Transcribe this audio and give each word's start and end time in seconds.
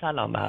سلام 0.00 0.32
به 0.32 0.40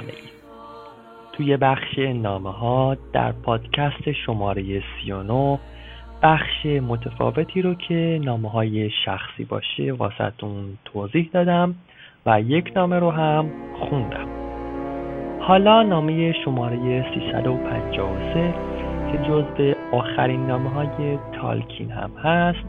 توی 1.34 1.58
بخش 1.58 2.00
نامه 2.00 2.52
ها 2.52 2.98
در 3.14 3.32
پادکست 3.32 4.12
شماره 4.26 4.84
39 5.04 5.60
بخش 6.24 6.66
متفاوتی 6.66 7.62
رو 7.62 7.74
که 7.74 8.20
نامه 8.24 8.50
های 8.50 8.90
شخصی 9.06 9.46
باشه 9.46 9.92
واسهتون 9.92 10.78
توضیح 10.86 11.30
دادم 11.34 11.76
و 12.26 12.42
یک 12.42 12.72
نامه 12.76 13.00
رو 13.00 13.12
هم 13.12 13.50
خوندم. 13.80 14.28
حالا 15.42 15.84
نامه 15.84 16.34
شماره 16.46 17.06
353 17.14 18.54
که 19.12 19.18
جز 19.18 19.76
آخرین 19.92 20.48
نامه 20.48 20.70
های 20.70 21.20
تالکین 21.42 21.92
هم 21.92 22.12
هست 22.12 22.66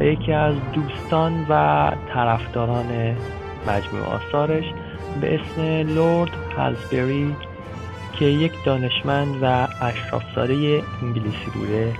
و 0.00 0.04
یکی 0.04 0.32
از 0.32 0.54
دوستان 0.72 1.46
و 1.48 1.90
طرفداران 2.14 3.16
مجموع 3.68 4.06
آثارش 4.14 4.64
به 5.20 5.34
اسم 5.34 5.62
لورد 5.94 6.30
هالزبری 6.56 7.36
که 8.18 8.24
یک 8.24 8.52
دانشمند 8.64 9.38
و 9.42 9.68
اشرافزاده 9.82 10.82
انگلیسی 11.02 11.50
بوده. 11.54 11.92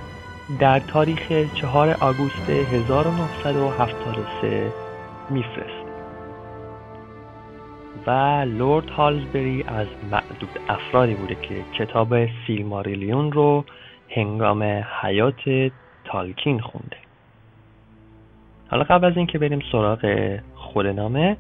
در 0.61 0.81
تاریخ 0.81 1.33
4 1.55 1.97
آگوست 2.01 2.51
1973 2.51 4.73
میفرست. 5.31 5.87
و 8.07 8.11
لورد 8.49 8.91
هالزبری 8.91 9.65
از 9.69 9.87
معدود 10.11 10.61
افرادی 10.69 11.15
بوده 11.15 11.35
که 11.35 11.55
کتاب 11.79 12.15
سیلماریلیون 12.47 13.33
رو 13.33 13.65
هنگام 14.09 14.63
حیات 15.03 15.71
تالکین 16.05 16.61
خونده. 16.61 16.97
حالا 18.69 18.85
قبل 18.85 19.05
از 19.05 19.17
اینکه 19.17 19.39
بریم 19.39 19.61
سراغ 19.73 20.37
خود 20.55 20.87
نامه 20.87 21.37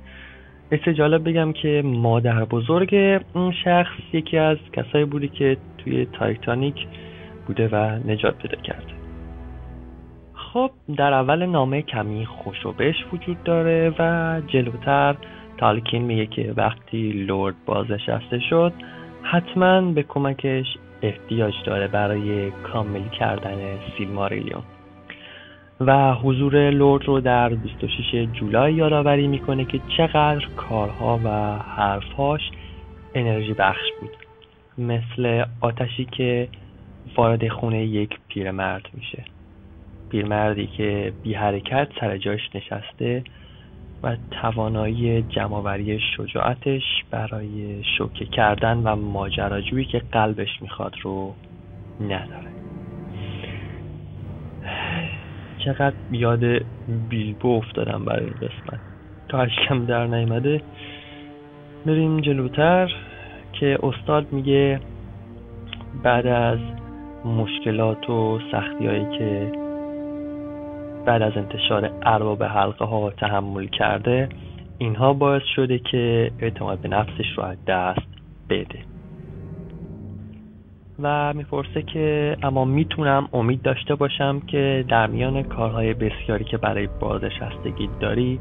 مثل 0.72 0.92
جالب 0.92 1.28
بگم 1.28 1.52
که 1.52 1.82
مادر 1.84 2.44
بزرگ 2.44 3.20
اون 3.34 3.52
شخص 3.64 4.00
یکی 4.12 4.38
از 4.38 4.56
کسایی 4.72 5.04
بوده 5.04 5.28
که 5.28 5.56
توی 5.78 6.06
تایتانیک 6.06 6.86
بوده 7.46 7.68
و 7.68 7.98
نجات 8.06 8.38
پیدا 8.38 8.62
کرده. 8.62 8.96
خب 10.34 10.70
در 10.96 11.12
اول 11.12 11.46
نامه 11.46 11.82
کمی 11.82 12.26
خوشوبش 12.26 12.94
وجود 13.12 13.42
داره 13.42 13.94
و 13.98 14.40
جلوتر 14.46 15.16
تالکین 15.58 16.02
میگه 16.02 16.26
که 16.26 16.54
وقتی 16.56 17.12
لورد 17.12 17.54
بازنشسته 17.66 18.38
شد 18.50 18.72
حتما 19.22 19.80
به 19.80 20.02
کمکش 20.02 20.66
احتیاج 21.02 21.54
داره 21.66 21.88
برای 21.88 22.50
کامل 22.50 23.08
کردن 23.08 23.56
سیلماریلیون. 23.98 24.62
و 25.80 26.14
حضور 26.14 26.70
لورد 26.70 27.04
رو 27.04 27.20
در 27.20 27.48
26 27.48 28.28
جولای 28.32 28.74
یادآوری 28.74 29.26
می‌کنه 29.26 29.64
که 29.64 29.80
چقدر 29.96 30.46
کارها 30.56 31.20
و 31.24 31.58
حرفهاش 31.58 32.40
انرژی 33.14 33.52
بخش 33.52 33.86
بود. 34.00 34.10
مثل 34.78 35.44
آتشی 35.60 36.04
که 36.04 36.48
وارد 37.16 37.48
خونه 37.48 37.84
یک 37.84 38.18
پیرمرد 38.28 38.88
میشه. 38.94 39.24
پیرمردی 40.10 40.66
که 40.66 41.12
بی 41.22 41.34
حرکت 41.34 41.88
سر 42.00 42.16
جاش 42.16 42.40
نشسته 42.54 43.24
و 44.02 44.16
توانایی 44.30 45.22
جمعآوری 45.22 46.00
شجاعتش 46.16 46.82
برای 47.10 47.84
شوکه 47.98 48.24
کردن 48.24 48.76
و 48.76 48.96
ماجراجویی 48.96 49.84
که 49.84 50.02
قلبش 50.12 50.62
می‌خواد 50.62 50.94
رو 51.02 51.34
نداره. 52.00 52.65
چقدر 55.66 55.94
یاد 56.12 56.44
بیلبو 57.08 57.56
افتادم 57.56 58.04
برای 58.04 58.24
این 58.24 58.34
قسمت. 58.34 58.80
تا 59.28 59.38
هشکم 59.38 59.86
در 59.86 60.06
نیامده 60.06 60.62
بریم 61.86 62.20
جلوتر 62.20 62.92
که 63.52 63.78
استاد 63.82 64.32
میگه 64.32 64.80
بعد 66.02 66.26
از 66.26 66.58
مشکلات 67.24 68.10
و 68.10 68.38
سختی 68.52 68.86
هایی 68.86 69.18
که 69.18 69.52
بعد 71.06 71.22
از 71.22 71.32
انتشار 71.36 71.90
ارباب 72.02 72.42
حلقه 72.42 72.84
ها 72.84 73.10
تحمل 73.10 73.66
کرده 73.66 74.28
اینها 74.78 75.12
باعث 75.12 75.42
شده 75.56 75.78
که 75.78 76.30
اعتماد 76.38 76.78
به 76.78 76.88
نفسش 76.88 77.26
رو 77.36 77.44
از 77.44 77.64
دست 77.64 78.08
بده. 78.50 78.95
و 81.02 81.32
می‌پرسه 81.34 81.82
که 81.82 82.36
اما 82.42 82.64
می‌تونم 82.64 83.28
امید 83.32 83.62
داشته 83.62 83.94
باشم 83.94 84.40
که 84.40 84.84
در 84.88 85.06
میان 85.06 85.42
کارهای 85.42 85.94
بسیاری 85.94 86.44
که 86.44 86.56
برای 86.56 86.88
بازنشستگی 87.00 87.90
داری 88.00 88.40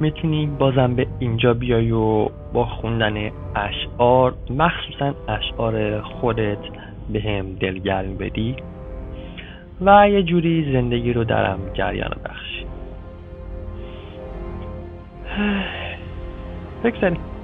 می‌تونی 0.00 0.46
بازم 0.46 0.94
به 0.94 1.06
اینجا 1.18 1.54
بیای 1.54 1.90
و 1.90 2.28
با 2.52 2.64
خوندن 2.64 3.30
اشعار 3.54 4.34
مخصوصا 4.50 5.14
اشعار 5.28 6.00
خودت 6.00 6.58
به 7.12 7.20
هم 7.20 7.54
دلگرمی 7.54 8.14
بدی 8.14 8.56
و 9.80 10.08
یه 10.10 10.22
جوری 10.22 10.72
زندگی 10.72 11.12
رو 11.12 11.24
درم 11.24 11.58
جریان 11.74 12.16
بخشی 12.24 12.66
بگذاریم. 16.84 17.35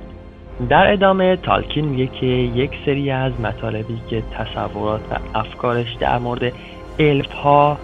در 0.69 0.93
ادامه 0.93 1.37
تالکین 1.37 1.85
میگه 1.85 2.07
که 2.07 2.27
یک 2.27 2.71
سری 2.87 3.11
از 3.11 3.41
مطالبی 3.41 4.01
که 4.11 4.23
تصورات 4.39 5.01
و 5.11 5.39
افکارش 5.39 5.95
در 5.95 6.19
مورد 6.19 6.53
الف 6.99 7.33
ها 7.33 7.79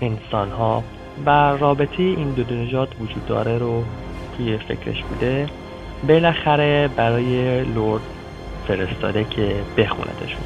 انسان 0.00 0.50
ها 0.50 0.82
و 1.26 1.30
رابطه 1.56 2.02
این 2.02 2.30
دو 2.30 2.54
نژاد 2.54 2.88
وجود 3.00 3.26
داره 3.26 3.58
رو 3.58 3.84
توی 4.36 4.56
فکرش 4.56 5.02
بوده 5.02 5.46
بالاخره 6.08 6.88
برای 6.96 7.64
لورد 7.64 8.02
فرستاده 8.68 9.24
که 9.24 9.54
بخوندشون. 9.76 10.42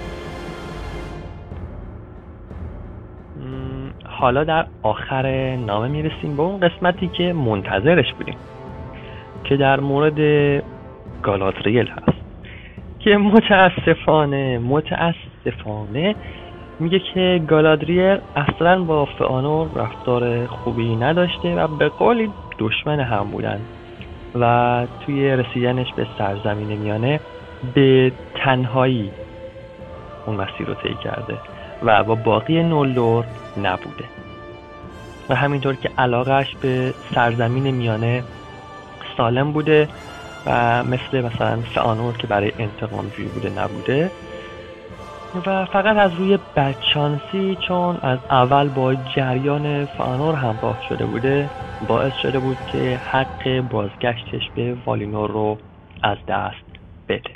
حالا 4.05 4.44
در 4.44 4.67
آخر 4.83 5.56
نامه 5.56 5.89
می‌رسیم 5.89 6.37
به 6.37 6.43
اون 6.43 6.61
قسمتی 6.61 7.09
که 7.09 7.33
منتظرش 7.33 8.12
بودیم 8.12 8.37
که 9.44 9.56
در 9.56 9.81
مورد 9.81 10.19
گالادریل 11.25 11.89
هست. 11.89 12.19
که 12.99 13.17
متاسفانه 13.17 14.59
متاسفانه 14.59 16.15
میگه 16.81 16.99
که 16.99 17.43
گالادریل 17.49 18.19
اصلا 18.37 18.83
با 18.83 19.05
فانور 19.05 19.69
رفتار 19.75 20.47
خوبی 20.47 20.97
نداشته 20.97 21.55
و 21.55 21.69
به 21.69 21.89
قولی 21.89 22.31
دشمن 22.59 23.01
هم 23.01 23.25
بودن 23.31 23.61
و 24.41 24.87
توی 25.07 25.37
رسیدنش 25.37 25.93
به 25.97 26.07
سرزمین 26.19 26.79
میانه 26.79 27.21
به 27.75 28.12
تنهایی 28.35 29.11
اون 30.27 30.37
مسیر 30.37 30.67
رو 30.67 30.75
طی 30.75 30.95
کرده 31.05 31.39
و 31.83 32.05
با 32.05 32.15
باقی 32.15 32.62
نولور 32.62 33.25
نبوده. 33.56 34.05
و 35.29 35.35
همینطور 35.35 35.75
که 35.75 35.91
علاقهش 35.99 36.56
به 36.62 36.95
سرزمین 37.15 37.71
میانه 37.71 38.23
سالم 39.17 39.53
بوده 39.53 39.89
و 40.47 40.84
مثل 40.84 41.21
مثلا 41.21 41.62
فانور 41.75 42.16
که 42.16 42.27
برای 42.27 42.53
انتقام 42.59 43.09
جویی 43.09 43.28
بوده 43.28 43.50
نبوده. 43.50 44.10
و 45.47 45.66
فقط 45.66 45.97
از 45.97 46.15
روی 46.15 46.38
بدشانسی 46.56 47.56
چون 47.69 47.99
از 48.03 48.19
اول 48.31 48.69
با 48.69 48.94
جریان 48.94 49.87
فانور 49.87 50.34
همراه 50.34 50.78
شده 50.88 51.06
بوده 51.06 51.50
باعث 51.88 52.12
شده 52.22 52.38
بود 52.38 52.59
که 52.72 53.00
حق 53.05 53.60
بازگشتش 53.60 54.50
به 54.55 54.75
والینور 54.87 55.31
رو 55.31 55.59
از 56.03 56.19
دست 56.28 56.65
بده. 57.09 57.34